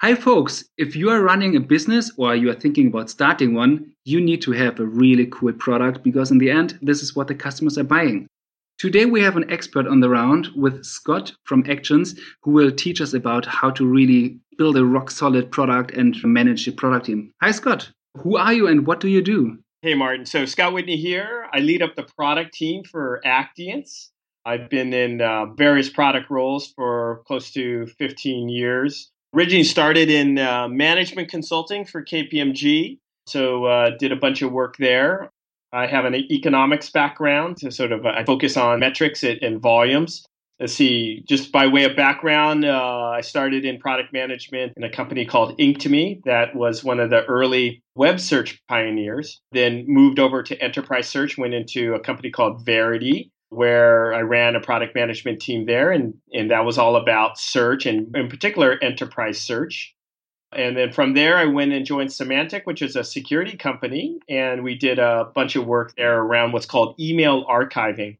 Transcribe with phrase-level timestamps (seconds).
[0.00, 0.64] Hi, folks.
[0.76, 4.40] If you are running a business or you are thinking about starting one, you need
[4.42, 7.76] to have a really cool product because, in the end, this is what the customers
[7.76, 8.28] are buying.
[8.78, 12.14] Today, we have an expert on the round with Scott from Actiance
[12.44, 16.64] who will teach us about how to really build a rock solid product and manage
[16.64, 17.32] the product team.
[17.42, 17.90] Hi, Scott.
[18.18, 19.58] Who are you and what do you do?
[19.82, 20.26] Hey, Martin.
[20.26, 21.48] So, Scott Whitney here.
[21.52, 24.12] I lead up the product team for Actiance.
[24.46, 29.10] I've been in uh, various product roles for close to 15 years.
[29.34, 34.76] Originally started in uh, management consulting for KPMG, so uh, did a bunch of work
[34.78, 35.30] there.
[35.70, 40.24] I have an economics background, so sort of I focus on metrics and volumes.
[40.58, 44.90] Let's see, just by way of background, uh, I started in product management in a
[44.90, 49.40] company called Inktomi that was one of the early web search pioneers.
[49.52, 54.56] Then moved over to enterprise search, went into a company called Verity, where I ran
[54.56, 58.78] a product management team there, and, and that was all about search and, in particular,
[58.82, 59.94] enterprise search.
[60.52, 64.64] And then from there, I went and joined Symantec, which is a security company, and
[64.64, 68.16] we did a bunch of work there around what's called email archiving.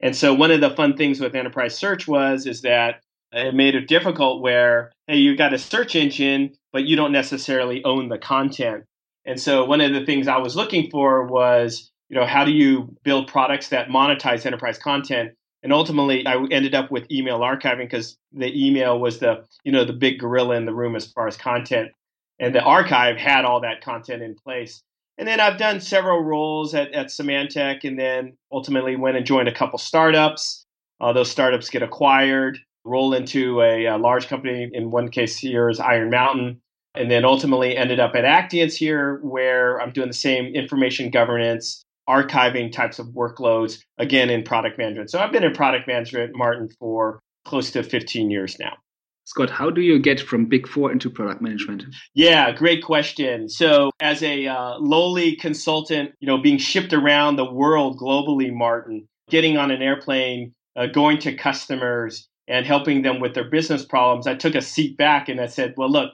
[0.00, 3.00] And so one of the fun things with enterprise search was is that
[3.32, 7.82] it made it difficult where hey, you've got a search engine, but you don't necessarily
[7.84, 8.84] own the content.
[9.24, 12.52] And so one of the things I was looking for was you know, how do
[12.52, 15.32] you build products that monetize enterprise content?
[15.62, 19.84] And ultimately, I ended up with email archiving because the email was the, you know,
[19.84, 21.90] the big gorilla in the room as far as content.
[22.38, 24.82] And the archive had all that content in place.
[25.18, 29.48] And then I've done several roles at, at Symantec and then ultimately went and joined
[29.48, 30.66] a couple startups.
[31.00, 34.70] Uh, those startups get acquired, roll into a, a, large company.
[34.72, 36.60] In one case here is Iron Mountain.
[36.94, 41.85] And then ultimately ended up at Actiance here, where I'm doing the same information governance
[42.08, 45.10] archiving types of workloads, again, in product management.
[45.10, 48.74] So I've been in product management, Martin, for close to 15 years now.
[49.24, 51.82] Scott, how do you get from Big Four into product management?
[52.14, 53.48] Yeah, great question.
[53.48, 59.08] So, as a uh, lowly consultant, you know, being shipped around the world globally, Martin,
[59.28, 64.26] getting on an airplane, uh, going to customers, and helping them with their business problems,
[64.26, 66.12] I took a seat back and I said, well, look,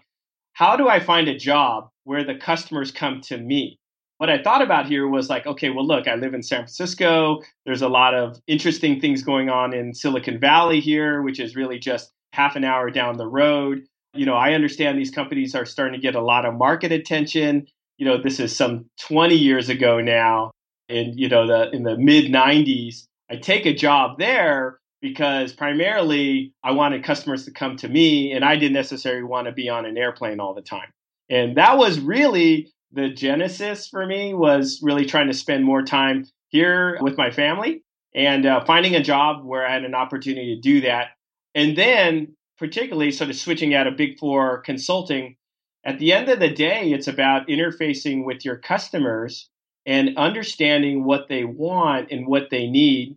[0.55, 3.79] how do I find a job where the customers come to me?
[4.23, 7.43] What I thought about here was like, okay, well, look, I live in San Francisco.
[7.67, 11.81] There's a lot of interesting things going on in Silicon Valley here, which is really
[11.81, 13.83] just half an hour down the road.
[14.15, 17.67] You know, I understand these companies are starting to get a lot of market attention.
[17.99, 20.53] You know, this is some 20 years ago now.
[20.89, 26.53] In you know the in the mid 90s, I take a job there because primarily
[26.63, 29.85] I wanted customers to come to me, and I didn't necessarily want to be on
[29.85, 30.91] an airplane all the time.
[31.29, 36.27] And that was really the genesis for me was really trying to spend more time
[36.49, 37.83] here with my family
[38.15, 41.09] and uh, finding a job where I had an opportunity to do that.
[41.55, 45.37] And then, particularly, sort of switching out of Big Four consulting.
[45.85, 49.49] At the end of the day, it's about interfacing with your customers
[49.85, 53.17] and understanding what they want and what they need,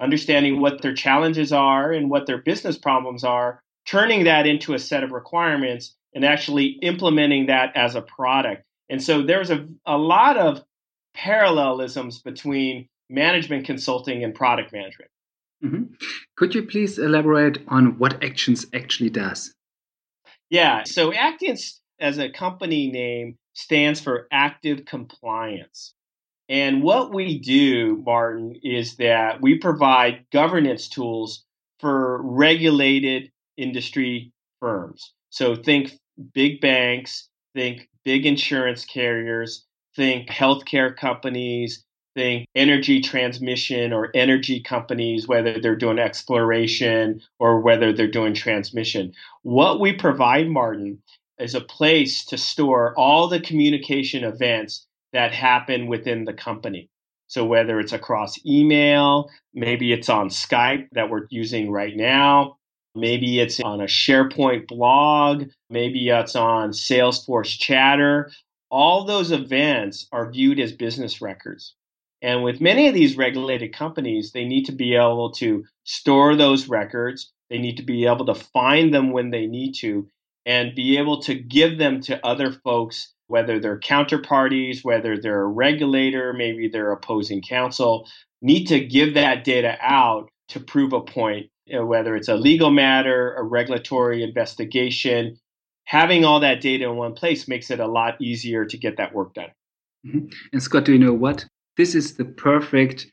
[0.00, 4.78] understanding what their challenges are and what their business problems are, turning that into a
[4.78, 8.64] set of requirements and actually implementing that as a product.
[8.88, 10.62] And so there's a, a lot of
[11.14, 15.10] parallelisms between management consulting and product management.
[15.64, 15.84] Mm-hmm.
[16.36, 19.54] Could you please elaborate on what Actiance actually does?
[20.50, 25.94] Yeah, so Actiance as a company name stands for active compliance.
[26.48, 31.44] And what we do, Martin, is that we provide governance tools
[31.78, 35.12] for regulated industry firms.
[35.30, 35.92] So think
[36.34, 39.64] big banks, think big insurance carriers,
[39.96, 41.84] think healthcare companies,
[42.14, 49.12] think energy transmission or energy companies, whether they're doing exploration or whether they're doing transmission.
[49.42, 51.02] What we provide, Martin,
[51.38, 56.88] is a place to store all the communication events that happen within the company.
[57.26, 62.58] So whether it's across email, maybe it's on Skype that we're using right now,
[62.94, 65.44] Maybe it's on a SharePoint blog.
[65.70, 68.30] Maybe it's on Salesforce Chatter.
[68.70, 71.74] All those events are viewed as business records.
[72.22, 76.68] And with many of these regulated companies, they need to be able to store those
[76.68, 77.32] records.
[77.50, 80.08] They need to be able to find them when they need to
[80.46, 85.46] and be able to give them to other folks, whether they're counterparties, whether they're a
[85.46, 88.08] regulator, maybe they're opposing counsel,
[88.42, 92.34] need to give that data out to prove a point you know, whether it's a
[92.34, 95.38] legal matter, a regulatory investigation,
[95.84, 99.14] having all that data in one place makes it a lot easier to get that
[99.14, 99.50] work done.
[100.06, 100.26] Mm-hmm.
[100.52, 101.46] And Scott, do you know what?
[101.76, 103.06] This is the perfect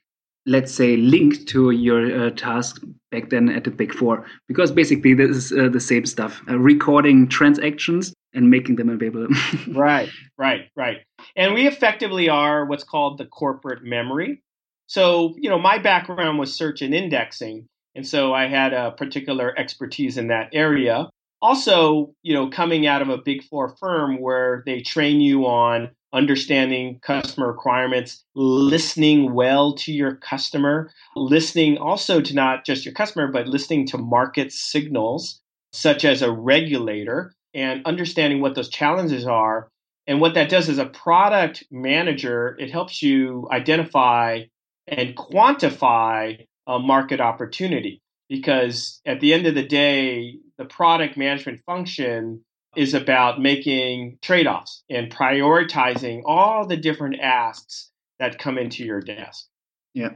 [0.46, 2.82] let's say, link to your uh, task
[3.12, 4.26] back then at the Big Four?
[4.48, 9.28] Because basically, this is uh, the same stuff uh, recording transactions and making them available.
[9.74, 10.98] right, right, right.
[11.36, 14.42] And we effectively are what's called the corporate memory.
[14.88, 17.68] So, you know, my background was search and indexing.
[17.96, 21.10] And so I had a particular expertise in that area.
[21.42, 25.90] Also, you know, coming out of a big four firm where they train you on
[26.14, 33.28] understanding customer requirements, listening well to your customer, listening also to not just your customer,
[33.32, 35.42] but listening to market signals,
[35.74, 39.70] such as a regulator, and understanding what those challenges are.
[40.08, 44.44] And what that does as a product manager, it helps you identify
[44.88, 48.02] and quantify a market opportunity.
[48.30, 52.44] Because at the end of the day, the product management function
[52.76, 59.02] is about making trade offs and prioritizing all the different asks that come into your
[59.02, 59.48] desk.
[59.94, 60.12] Yeah.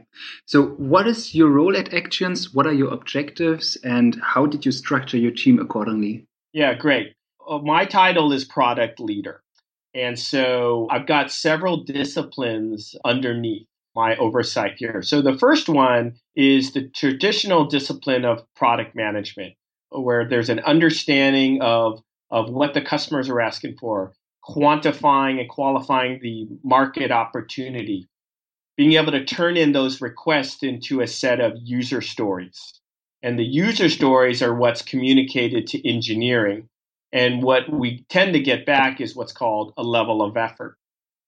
[0.46, 2.54] So, what is your role at Actiance?
[2.54, 3.76] What are your objectives?
[3.84, 6.24] And how did you structure your team accordingly?
[6.54, 7.12] Yeah, great.
[7.46, 9.42] Uh, my title is product leader.
[9.96, 13.66] And so I've got several disciplines underneath
[13.96, 15.02] my oversight here.
[15.02, 19.54] So the first one is the traditional discipline of product management,
[19.90, 24.12] where there's an understanding of, of what the customers are asking for,
[24.44, 28.06] quantifying and qualifying the market opportunity,
[28.76, 32.80] being able to turn in those requests into a set of user stories.
[33.22, 36.68] And the user stories are what's communicated to engineering.
[37.12, 40.76] And what we tend to get back is what's called a level of effort.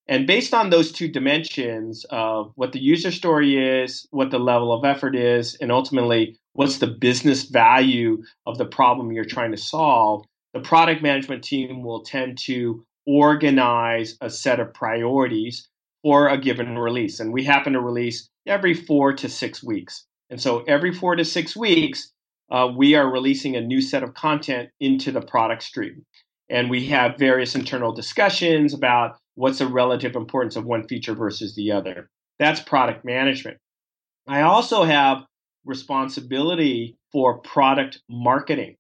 [0.08, 4.72] And based on those two dimensions of what the user story is, what the level
[4.72, 9.58] of effort is, and ultimately what's the business value of the problem you're trying to
[9.58, 10.24] solve,
[10.54, 15.68] the product management team will tend to organize a set of priorities
[16.02, 17.20] for a given release.
[17.20, 20.06] And we happen to release every four to six weeks.
[20.30, 22.10] And so every four to six weeks,
[22.50, 26.04] uh, we are releasing a new set of content into the product stream.
[26.50, 31.54] And we have various internal discussions about what's the relative importance of one feature versus
[31.54, 32.08] the other.
[32.38, 33.58] That's product management.
[34.26, 35.24] I also have
[35.64, 38.76] responsibility for product marketing.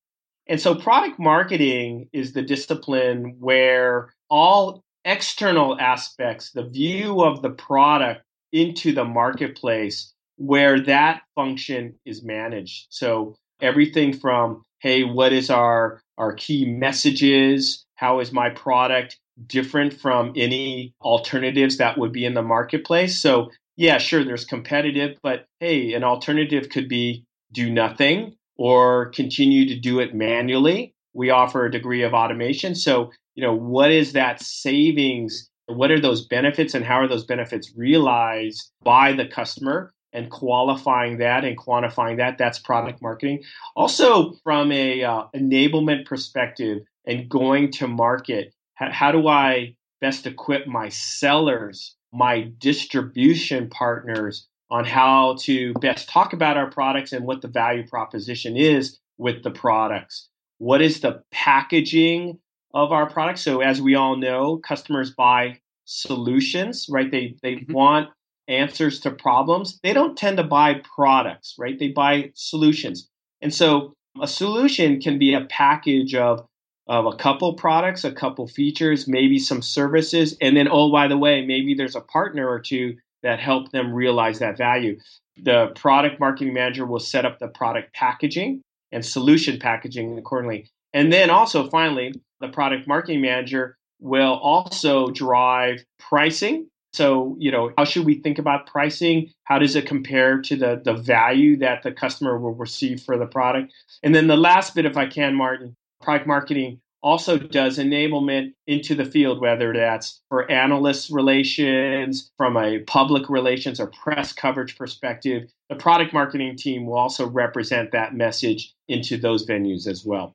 [0.46, 7.50] And so, product marketing is the discipline where all external aspects, the view of the
[7.50, 8.22] product
[8.52, 12.86] into the marketplace, where that function is managed.
[12.90, 17.84] So, everything from, hey, what is our, our key messages?
[17.94, 23.18] How is my product different from any alternatives that would be in the marketplace.
[23.18, 29.66] So, yeah, sure, there's competitive, but hey, an alternative could be do nothing or continue
[29.68, 30.94] to do it manually.
[31.14, 32.74] We offer a degree of automation.
[32.74, 35.48] So, you know, what is that savings?
[35.66, 39.92] What are those benefits and how are those benefits realized by the customer?
[40.12, 43.42] And qualifying that and quantifying that, that's product marketing.
[43.76, 50.26] Also, from a uh, enablement perspective and going to market, how, how do I best
[50.26, 57.26] equip my sellers, my distribution partners on how to best talk about our products and
[57.26, 60.28] what the value proposition is with the products?
[60.58, 62.38] What is the packaging
[62.74, 63.42] of our products?
[63.42, 67.10] So, as we all know, customers buy solutions, right?
[67.10, 67.72] They they mm-hmm.
[67.72, 68.08] want
[68.48, 69.78] answers to problems.
[69.82, 71.78] They don't tend to buy products, right?
[71.78, 73.08] They buy solutions.
[73.40, 76.46] And so a solution can be a package of
[76.88, 81.18] of a couple products, a couple features, maybe some services, and then oh by the
[81.18, 84.98] way, maybe there's a partner or two that help them realize that value.
[85.42, 90.70] The product marketing manager will set up the product packaging and solution packaging accordingly.
[90.92, 96.68] And then also finally, the product marketing manager will also drive pricing.
[96.98, 99.30] So, you know, how should we think about pricing?
[99.44, 103.24] How does it compare to the, the value that the customer will receive for the
[103.24, 103.72] product?
[104.02, 108.96] And then the last bit, if I can, Martin, product marketing also does enablement into
[108.96, 115.48] the field, whether that's for analyst relations, from a public relations or press coverage perspective.
[115.70, 120.34] The product marketing team will also represent that message into those venues as well.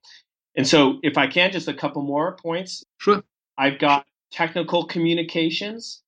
[0.56, 2.86] And so, if I can, just a couple more points.
[3.00, 3.22] Sure.
[3.58, 6.00] I've got technical communications.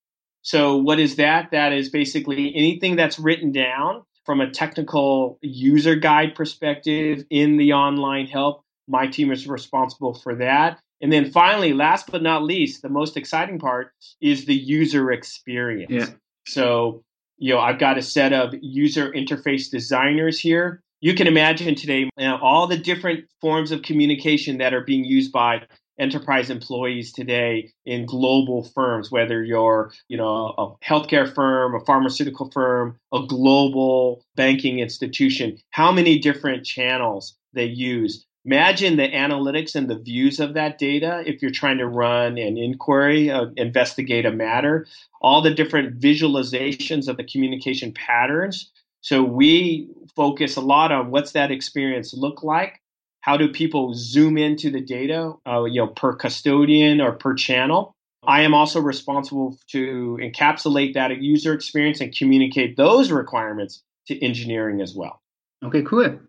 [0.45, 1.51] So, what is that?
[1.51, 7.73] That is basically anything that's written down from a technical user guide perspective in the
[7.73, 10.79] online help my team is responsible for that.
[11.01, 15.91] And then finally, last but not least, the most exciting part is the user experience.
[15.91, 16.15] Yeah.
[16.47, 17.03] So,
[17.37, 20.81] you know, I've got a set of user interface designers here.
[21.01, 25.03] You can imagine today you know, all the different forms of communication that are being
[25.03, 25.63] used by
[25.99, 32.51] enterprise employees today in global firms, whether you're, you know, a healthcare firm, a pharmaceutical
[32.51, 38.25] firm, a global banking institution, how many different channels they use.
[38.45, 42.57] Imagine the analytics and the views of that data if you're trying to run an
[42.57, 44.85] inquiry, uh, investigate a matter,
[45.19, 48.71] all the different visualizations of the communication patterns.
[49.01, 52.81] So we focus a lot on what's that experience look like
[53.25, 57.95] how do people zoom into the data, uh, you know, per custodian or per channel?
[58.27, 64.79] I am also responsible to encapsulate that user experience and communicate those requirements to engineering
[64.79, 65.23] as well.
[65.63, 66.19] Okay, cool.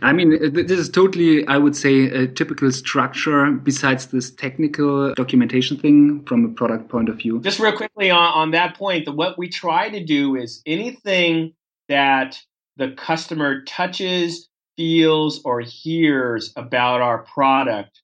[0.00, 5.76] I mean, this is totally, I would say, a typical structure besides this technical documentation
[5.76, 7.40] thing from a product point of view.
[7.40, 11.52] Just real quickly on, on that point, what we try to do is anything
[11.88, 12.40] that
[12.76, 18.02] the customer touches, feels or hears about our product,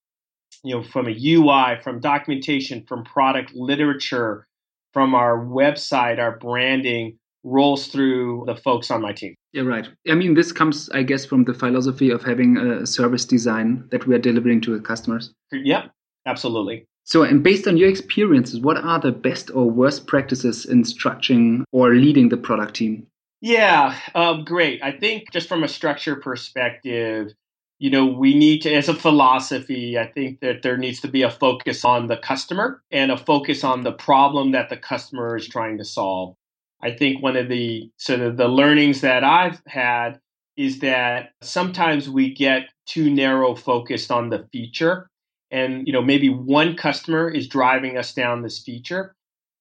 [0.65, 4.47] you know, from a UI, from documentation, from product literature,
[4.93, 9.35] from our website, our branding, rolls through the folks on my team.
[9.53, 9.89] Yeah, right.
[10.09, 14.07] I mean, this comes, I guess, from the philosophy of having a service design that
[14.07, 15.33] we are delivering to the customers.
[15.53, 15.91] Yep,
[16.27, 16.87] absolutely.
[17.05, 21.65] So, and based on your experiences, what are the best or worst practices in structuring
[21.73, 23.07] or leading the product team?
[23.41, 24.83] Yeah, um, great.
[24.83, 27.33] I think just from a structure perspective,
[27.79, 31.23] you know, we need to, as a philosophy, I think that there needs to be
[31.23, 35.49] a focus on the customer and a focus on the problem that the customer is
[35.49, 36.37] trying to solve.
[36.83, 40.21] I think one of the sort of the learnings that I've had
[40.57, 45.09] is that sometimes we get too narrow focused on the feature
[45.51, 49.15] and you know maybe one customer is driving us down this feature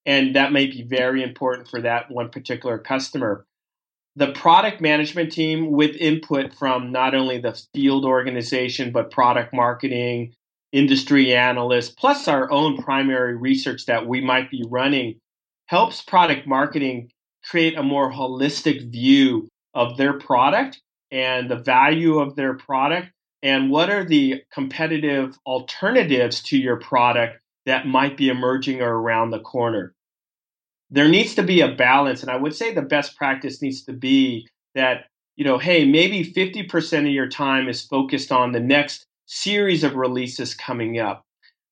[0.06, 3.46] and that may be very important for that one particular customer
[4.20, 10.34] the product management team with input from not only the field organization but product marketing
[10.74, 15.18] industry analysts plus our own primary research that we might be running
[15.68, 17.10] helps product marketing
[17.50, 23.08] create a more holistic view of their product and the value of their product.
[23.42, 29.30] And what are the competitive alternatives to your product that might be emerging or around
[29.30, 29.94] the corner
[30.92, 32.22] there needs to be a balance.
[32.22, 35.06] And I would say the best practice needs to be that,
[35.36, 39.96] you know, hey, maybe 50% of your time is focused on the next series of
[39.96, 41.24] releases coming up.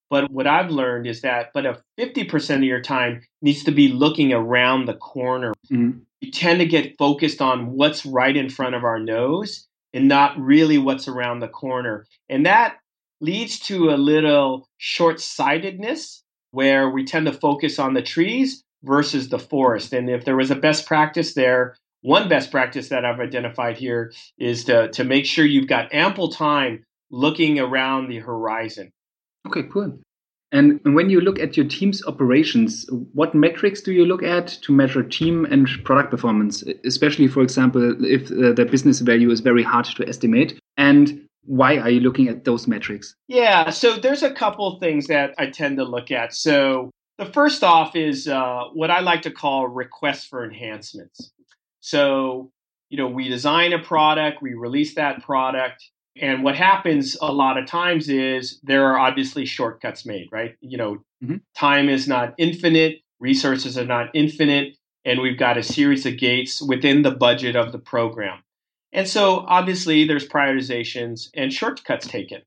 [0.10, 3.90] But what I've learned is that, but if 50% of your time needs to be
[3.90, 5.54] looking around the corner.
[5.72, 6.00] Mm-hmm.
[6.22, 10.40] We tend to get focused on what's right in front of our nose and not
[10.40, 12.06] really what's around the corner.
[12.30, 12.78] And that
[13.20, 19.30] leads to a little short sightedness where we tend to focus on the trees versus
[19.30, 19.94] the forest.
[19.94, 24.14] And if there was a best practice there, one best practice that I've identified here
[24.38, 28.92] is to, to make sure you've got ample time looking around the horizon.
[29.48, 30.00] Okay, cool.
[30.52, 34.72] And when you look at your team's operations, what metrics do you look at to
[34.72, 36.64] measure team and product performance?
[36.86, 40.58] Especially, for example, if uh, the business value is very hard to estimate.
[40.78, 43.14] And why are you looking at those metrics?
[43.28, 46.34] Yeah, so there's a couple things that I tend to look at.
[46.34, 51.32] So the first off is uh, what I like to call requests for enhancements.
[51.80, 52.52] So,
[52.90, 55.84] you know, we design a product, we release that product,
[56.20, 60.56] and what happens a lot of times is there are obviously shortcuts made, right?
[60.62, 60.94] You know,
[61.24, 61.38] mm-hmm.
[61.56, 66.62] time is not infinite, resources are not infinite, and we've got a series of gates
[66.62, 68.44] within the budget of the program.
[68.92, 72.42] And so obviously there's prioritizations and shortcuts taken.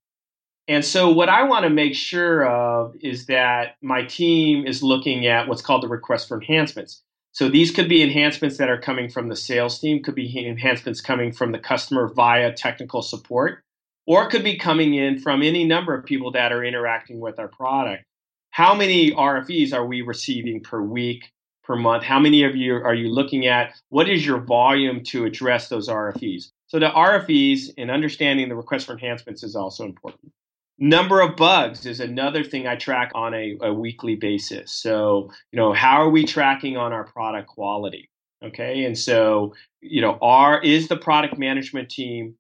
[0.69, 5.27] And so, what I want to make sure of is that my team is looking
[5.27, 7.03] at what's called the request for enhancements.
[7.33, 11.01] So, these could be enhancements that are coming from the sales team, could be enhancements
[11.01, 13.65] coming from the customer via technical support,
[14.07, 17.39] or it could be coming in from any number of people that are interacting with
[17.39, 18.05] our product.
[18.51, 21.31] How many RFEs are we receiving per week,
[21.65, 22.05] per month?
[22.05, 23.75] How many of you are you looking at?
[23.89, 26.51] What is your volume to address those RFEs?
[26.67, 30.33] So, the RFEs and understanding the request for enhancements is also important.
[30.81, 34.73] Number of bugs is another thing I track on a, a weekly basis.
[34.73, 38.09] So, you know, how are we tracking on our product quality?
[38.43, 38.85] Okay.
[38.85, 42.37] And so, you know, are is the product management team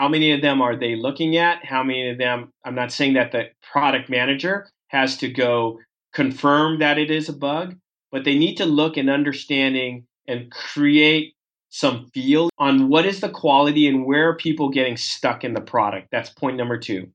[0.00, 1.62] how many of them are they looking at?
[1.62, 2.54] How many of them?
[2.64, 5.78] I'm not saying that the product manager has to go
[6.14, 7.76] confirm that it is a bug,
[8.10, 11.34] but they need to look and understanding and create
[11.68, 15.60] some feel on what is the quality and where are people getting stuck in the
[15.60, 16.08] product.
[16.10, 17.10] That's point number two.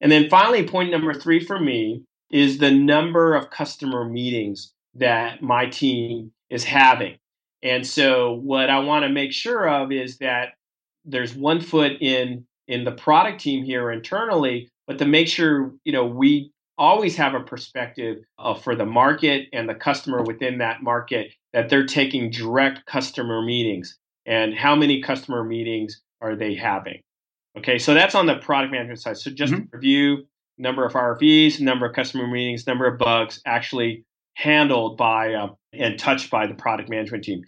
[0.00, 5.42] And then finally, point number three for me is the number of customer meetings that
[5.42, 7.16] my team is having.
[7.62, 10.50] And so what I want to make sure of is that
[11.04, 15.92] there's one foot in in the product team here internally, but to make sure, you
[15.92, 20.82] know, we always have a perspective uh, for the market and the customer within that
[20.82, 27.00] market that they're taking direct customer meetings and how many customer meetings are they having.
[27.58, 29.16] Okay, so that's on the product management side.
[29.16, 29.74] So just mm-hmm.
[29.74, 30.26] review
[30.58, 35.98] number of RFEs, number of customer meetings, number of bugs actually handled by uh, and
[35.98, 37.42] touched by the product management team.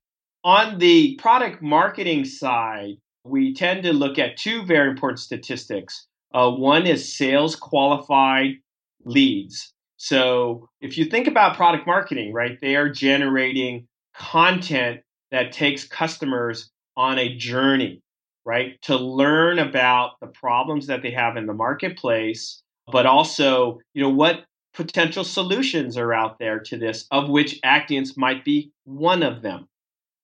[0.44, 6.06] On the product marketing side, we tend to look at two very important statistics.
[6.32, 8.56] Uh, one is sales qualified
[9.04, 9.72] leads.
[9.96, 15.00] So if you think about product marketing, right, they are generating content
[15.30, 18.02] that takes customers on a journey,
[18.48, 24.02] right, to learn about the problems that they have in the marketplace, but also, you
[24.02, 29.22] know, what potential solutions are out there to this, of which Actiance might be one
[29.22, 29.68] of them,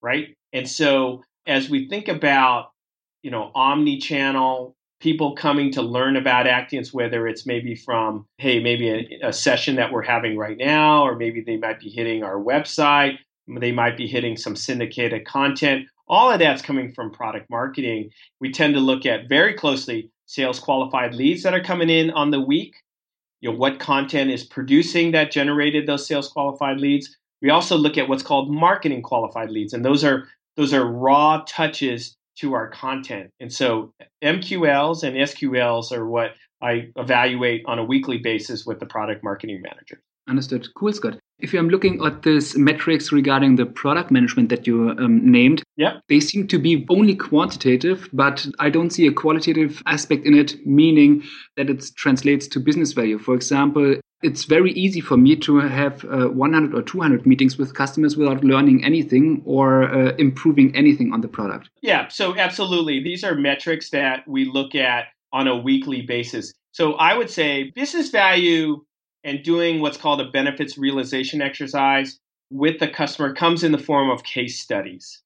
[0.01, 0.35] right?
[0.55, 2.71] And so as we think about,
[3.23, 8.89] you know, omni-channel people coming to learn about Actiance, whether it's maybe from, hey, maybe
[8.89, 12.43] a, a, session that we're having right now, or maybe they might be hitting our
[12.43, 13.19] website,
[13.61, 15.87] they might be hitting some syndicated content.
[16.07, 18.11] All of that's coming from product marketing.
[18.41, 22.31] We tend to look at very closely sales qualified leads that are coming in on
[22.31, 22.75] the week.
[23.41, 27.17] You know, what content is producing that generated those sales qualified leads.
[27.43, 31.43] We also look at what's called marketing qualified leads, and those are those are raw
[31.47, 33.31] touches to our content.
[33.41, 33.93] And so
[34.23, 36.33] MQLs and SQLs are what
[36.63, 40.01] I evaluate on a weekly basis with the product marketing manager.
[40.29, 40.69] Understood.
[40.75, 41.19] Cool, Scott.
[41.39, 45.99] If I'm looking at these metrics regarding the product management that you um, named, yeah.
[46.09, 50.55] they seem to be only quantitative, but I don't see a qualitative aspect in it,
[50.65, 51.23] meaning
[51.57, 53.19] that it translates to business value.
[53.19, 57.75] For example, it's very easy for me to have uh, 100 or 200 meetings with
[57.75, 61.69] customers without learning anything or uh, improving anything on the product.
[61.83, 63.03] Yeah, so absolutely.
[63.03, 66.55] These are metrics that we look at on a weekly basis.
[66.73, 68.83] So I would say business value
[69.25, 74.11] and doing what's called a benefits realization exercise with the customer comes in the form
[74.11, 75.23] of case studies,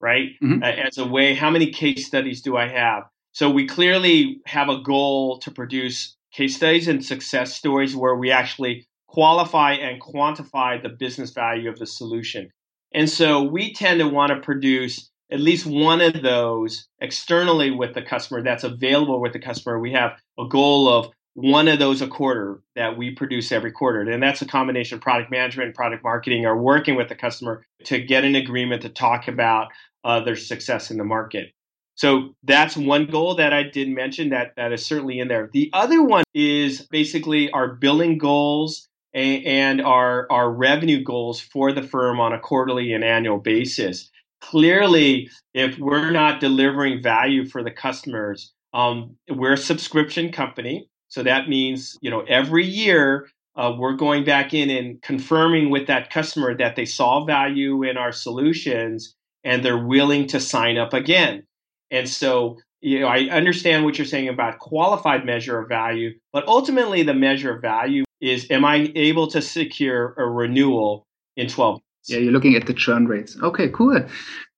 [0.00, 0.30] right?
[0.42, 0.62] Mm-hmm.
[0.62, 3.04] Uh, as a way, how many case studies do I have?
[3.32, 8.30] So we clearly have a goal to produce case studies and success stories where we
[8.30, 12.48] actually qualify and quantify the business value of the solution.
[12.94, 17.94] And so we tend to want to produce at least one of those externally with
[17.94, 19.78] the customer that's available with the customer.
[19.78, 24.02] We have a goal of one of those a quarter that we produce every quarter.
[24.02, 27.64] And that's a combination of product management and product marketing are working with the customer
[27.84, 29.68] to get an agreement to talk about
[30.04, 31.52] uh, their success in the market.
[31.94, 35.50] So that's one goal that I did mention that that is certainly in there.
[35.52, 41.72] The other one is basically our billing goals and, and our our revenue goals for
[41.72, 44.10] the firm on a quarterly and annual basis.
[44.40, 51.22] Clearly, if we're not delivering value for the customers, um, we're a subscription company, so
[51.22, 56.08] that means you know every year uh, we're going back in and confirming with that
[56.08, 61.42] customer that they saw value in our solutions and they're willing to sign up again.
[61.90, 66.46] And so, you know, I understand what you're saying about qualified measure of value, but
[66.48, 71.74] ultimately the measure of value is am I able to secure a renewal in 12
[71.74, 71.84] months?
[72.06, 73.36] Yeah, you're looking at the churn rates.
[73.42, 74.02] Okay, cool.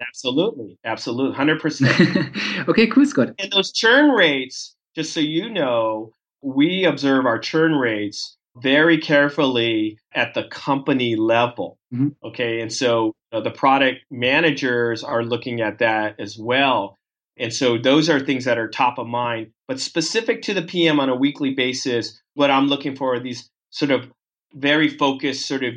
[0.00, 0.78] Absolutely.
[0.84, 1.36] Absolutely.
[1.56, 2.68] 100%.
[2.68, 3.30] okay, cool, Scott.
[3.40, 6.12] And those churn rates, just so you know,
[6.44, 11.78] we observe our churn rates very carefully at the company level.
[11.92, 12.08] Mm-hmm.
[12.22, 12.60] Okay.
[12.60, 16.96] And so uh, the product managers are looking at that as well.
[17.36, 19.50] And so those are things that are top of mind.
[19.66, 23.50] But specific to the PM on a weekly basis, what I'm looking for are these
[23.70, 24.08] sort of
[24.52, 25.74] very focused, sort of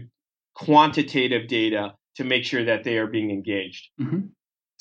[0.54, 3.90] quantitative data to make sure that they are being engaged.
[4.00, 4.28] Mm-hmm.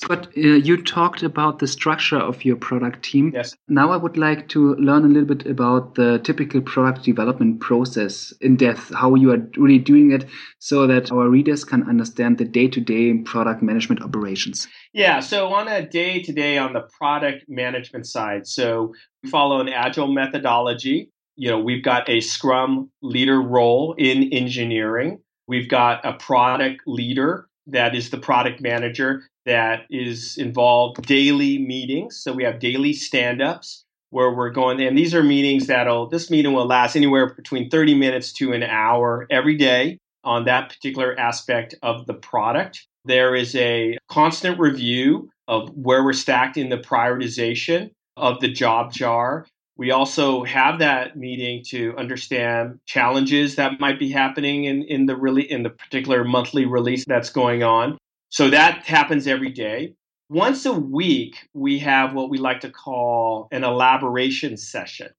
[0.07, 3.31] But uh, you talked about the structure of your product team.
[3.33, 3.55] Yes.
[3.67, 8.31] Now I would like to learn a little bit about the typical product development process
[8.39, 10.25] in depth, how you are really doing it
[10.59, 14.67] so that our readers can understand the day to day product management operations.
[14.93, 15.19] Yeah.
[15.19, 19.69] So on a day to day on the product management side, so we follow an
[19.69, 21.11] agile methodology.
[21.35, 25.19] You know, we've got a scrum leader role in engineering.
[25.47, 32.17] We've got a product leader that is the product manager that is involved daily meetings.
[32.17, 36.31] So we have daily stand ups where we're going, and these are meetings that'll, this
[36.31, 41.17] meeting will last anywhere between 30 minutes to an hour every day on that particular
[41.19, 42.87] aspect of the product.
[43.05, 48.91] There is a constant review of where we're stacked in the prioritization of the job
[48.91, 49.45] jar.
[49.77, 55.15] We also have that meeting to understand challenges that might be happening in, in the
[55.15, 57.97] really in the particular monthly release that's going on.
[58.29, 59.93] So that happens every day.
[60.29, 65.09] Once a week, we have what we like to call an elaboration session.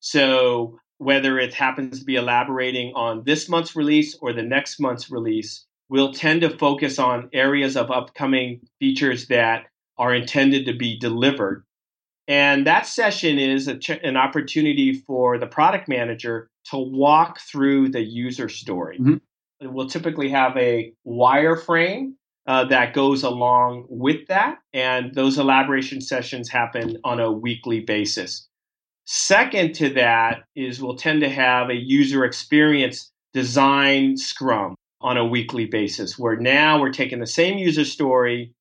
[0.00, 5.10] So whether it happens to be elaborating on this month's release or the next month's
[5.10, 9.64] release, we'll tend to focus on areas of upcoming features that
[9.96, 11.64] are intended to be delivered.
[12.26, 18.02] And that session is ch- an opportunity for the product manager to walk through the
[18.02, 18.98] user story.
[18.98, 19.74] Mm-hmm.
[19.74, 22.14] We'll typically have a wireframe
[22.46, 28.46] uh, that goes along with that, and those elaboration sessions happen on a weekly basis.
[29.06, 35.24] Second to that is we'll tend to have a user experience design scrum on a
[35.24, 38.52] weekly basis where now we're taking the same user story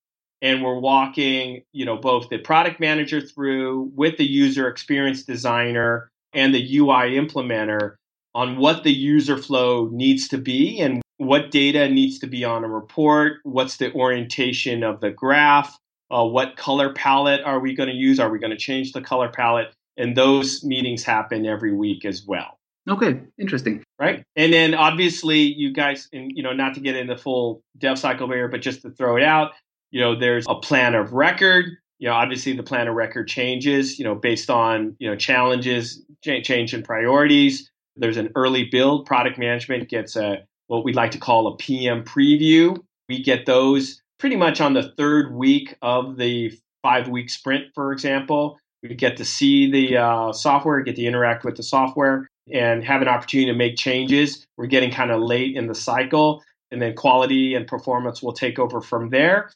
[0.43, 6.11] and we're walking, you know, both the product manager through with the user experience designer
[6.33, 7.95] and the UI implementer
[8.35, 12.65] on what the user flow needs to be and what data needs to be on
[12.65, 15.77] a report, what's the orientation of the graph,
[16.11, 18.19] uh, what color palette are we going to use?
[18.19, 19.73] Are we going to change the color palette?
[19.95, 22.57] And those meetings happen every week as well.
[22.89, 23.81] Okay, interesting.
[23.97, 24.23] Right.
[24.35, 27.97] And then obviously you guys and you know, not to get into the full dev
[27.97, 29.51] cycle here, but just to throw it out,
[29.93, 31.65] you know, there's a plan of record.
[31.99, 36.03] You know, obviously the plan of record changes, you know, based on, you know, challenges,
[36.23, 37.69] change in priorities.
[37.95, 39.05] There's an early build.
[39.05, 42.75] Product management gets a what we'd like to call a PM preview.
[43.07, 46.51] We get those pretty much on the third week of the
[46.81, 48.59] five week sprint, for example.
[48.81, 53.03] We get to see the uh, software, get to interact with the software, and have
[53.03, 54.43] an opportunity to make changes.
[54.57, 58.57] We're getting kind of late in the cycle, and then quality and performance will take
[58.57, 59.51] over from there.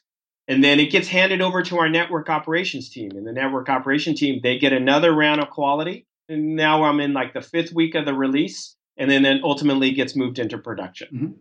[0.48, 3.10] And then it gets handed over to our network operations team.
[3.12, 6.06] And the network operation team, they get another round of quality.
[6.28, 9.92] And now I'm in like the fifth week of the release, and then, then ultimately
[9.92, 11.08] gets moved into production.
[11.14, 11.32] Mm-hmm.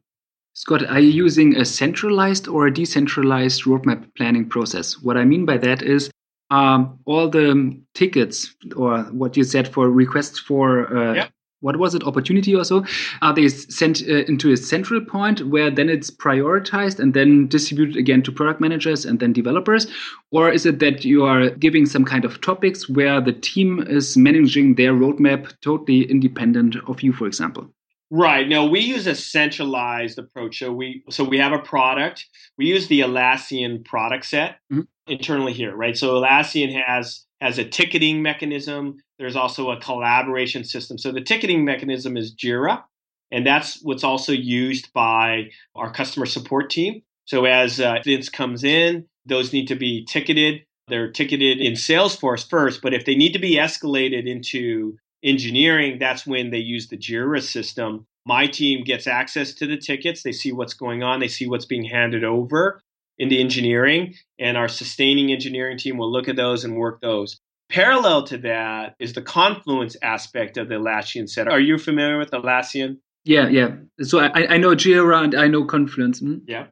[0.53, 4.99] Scott, are you using a centralized or a decentralized roadmap planning process?
[5.01, 6.09] What I mean by that is
[6.49, 11.31] um, all the tickets or what you said for requests for uh, yep.
[11.61, 12.85] What was it opportunity or so
[13.21, 17.97] are they sent uh, into a central point where then it's prioritized and then distributed
[17.97, 19.87] again to product managers and then developers
[20.31, 24.15] or is it that you are giving some kind of topics where the team is
[24.17, 27.67] managing their roadmap totally independent of you for example
[28.09, 28.47] Right.
[28.47, 30.59] No, we use a centralized approach.
[30.59, 32.25] So we so we have a product.
[32.57, 34.81] We use the Atlassian product set mm-hmm.
[35.07, 35.97] internally here, right?
[35.97, 38.97] So Atlassian has has a ticketing mechanism.
[39.19, 40.97] There's also a collaboration system.
[40.97, 42.83] So the ticketing mechanism is Jira,
[43.31, 47.01] and that's what's also used by our customer support team.
[47.25, 48.01] So as uh,
[48.31, 50.63] comes in, those need to be ticketed.
[50.87, 56.25] They're ticketed in Salesforce first, but if they need to be escalated into engineering, that's
[56.25, 58.05] when they use the Jira system.
[58.25, 60.23] My team gets access to the tickets.
[60.23, 61.19] They see what's going on.
[61.19, 62.81] They see what's being handed over
[63.17, 64.15] in the engineering.
[64.39, 67.39] And our sustaining engineering team will look at those and work those.
[67.69, 71.47] Parallel to that is the confluence aspect of the Atlassian set.
[71.47, 72.97] Are you familiar with Atlassian?
[73.25, 73.75] Yeah, yeah.
[74.01, 76.21] So I, I know Jira and I know Confluence.
[76.21, 76.45] Mm-hmm.
[76.47, 76.67] Yeah.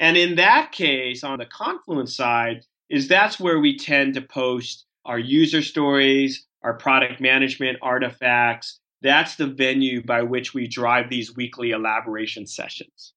[0.00, 4.86] And in that case, on the Confluence side, is that's where we tend to post
[5.04, 8.80] our user stories, our product management artifacts.
[9.02, 13.12] That's the venue by which we drive these weekly elaboration sessions.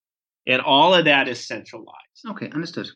[0.45, 2.25] And all of that is centralized.
[2.30, 2.89] Okay, understood.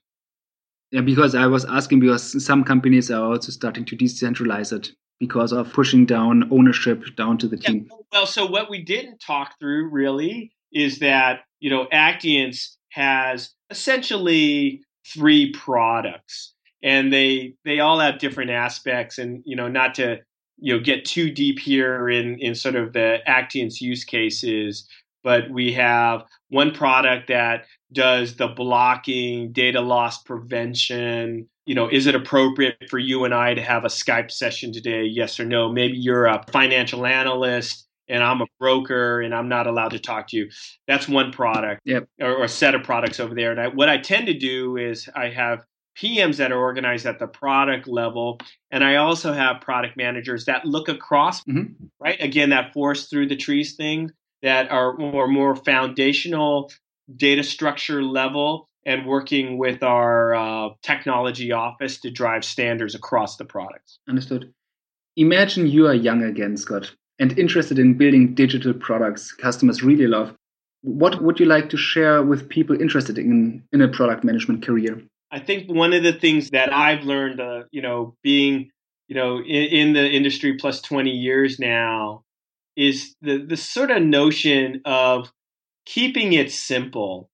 [0.91, 5.54] Yeah, because I was asking because some companies are also starting to decentralize it because
[5.54, 7.89] of pushing down ownership down to the yeah, team.
[8.12, 14.82] Well, so what we didn't talk through really is that, you know, Actiance has essentially
[15.08, 20.17] three products and they they all have different aspects and you know not to
[20.58, 24.88] you know get too deep here in in sort of the Actiance use cases,
[25.23, 31.47] but we have one product that does the blocking, data loss prevention.
[31.65, 35.04] You know, is it appropriate for you and I to have a Skype session today?
[35.04, 35.71] Yes or no?
[35.71, 40.27] Maybe you're a financial analyst and I'm a broker and I'm not allowed to talk
[40.30, 40.49] to you.
[40.88, 42.08] That's one product yep.
[42.19, 43.51] or, or a set of products over there.
[43.51, 45.65] And I, what I tend to do is I have
[45.97, 48.39] PMs that are organized at the product level.
[48.71, 51.73] And I also have product managers that look across, mm-hmm.
[51.99, 52.21] right?
[52.21, 56.71] Again, that force through the trees thing that are more, more foundational
[57.16, 63.46] data structure level and working with our uh, technology office to drive standards across the
[63.46, 64.00] products.
[64.10, 64.54] Understood.
[65.18, 70.34] Imagine you are young again, Scott, and interested in building digital products customers really love.
[70.82, 75.02] What would you like to share with people interested in, in a product management career?
[75.32, 78.72] I think one of the things that I've learned, uh, you know, being,
[79.08, 82.24] you know, in, in, the industry plus 20 years now
[82.76, 85.32] is the, the sort of notion of
[85.86, 87.30] keeping it simple.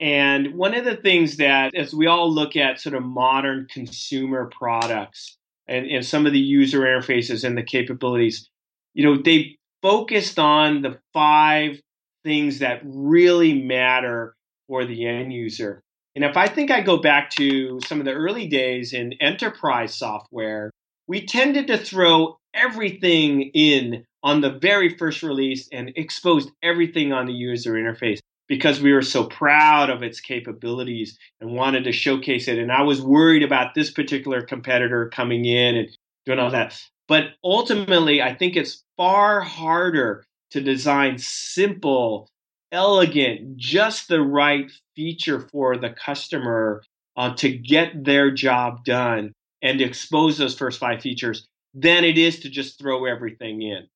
[0.00, 4.50] And one of the things that, as we all look at sort of modern consumer
[4.50, 5.36] products
[5.68, 8.48] and, and some of the user interfaces and the capabilities,
[8.94, 11.80] you know, they focused on the five
[12.24, 14.34] things that really matter
[14.68, 15.82] for the end user.
[16.14, 19.94] And if I think I go back to some of the early days in enterprise
[19.94, 20.70] software,
[21.06, 27.26] we tended to throw everything in on the very first release and exposed everything on
[27.26, 32.48] the user interface because we were so proud of its capabilities and wanted to showcase
[32.48, 32.58] it.
[32.58, 35.88] And I was worried about this particular competitor coming in and
[36.26, 36.78] doing all that.
[37.06, 42.28] But ultimately, I think it's far harder to design simple,
[42.72, 46.82] elegant, just the right feature for the customer
[47.16, 52.40] uh, to get their job done and expose those first five features than it is
[52.40, 53.86] to just throw everything in.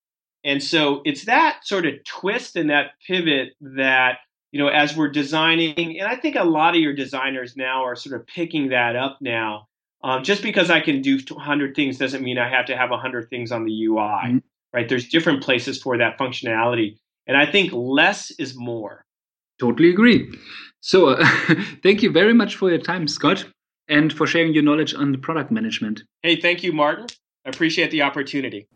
[0.44, 4.18] And so it's that sort of twist and that pivot that,
[4.52, 7.96] you know, as we're designing, and I think a lot of your designers now are
[7.96, 9.68] sort of picking that up now.
[10.02, 13.30] Um, just because I can do 100 things doesn't mean I have to have 100
[13.30, 14.38] things on the UI, mm-hmm.
[14.74, 14.87] right?
[14.87, 16.98] There's different places for that functionality.
[17.26, 19.07] And I think less is more.
[19.59, 20.30] Totally agree.
[20.80, 21.26] So, uh,
[21.83, 23.46] thank you very much for your time, Scott,
[23.88, 26.02] and for sharing your knowledge on the product management.
[26.22, 27.07] Hey, thank you, Martin.
[27.46, 28.68] I appreciate the opportunity.